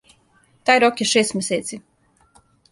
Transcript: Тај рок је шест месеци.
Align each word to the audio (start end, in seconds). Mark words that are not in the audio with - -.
Тај 0.69 0.81
рок 0.85 1.03
је 1.05 1.07
шест 1.13 1.37
месеци. 1.41 1.83